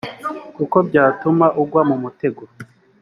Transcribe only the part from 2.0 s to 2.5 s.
mutego,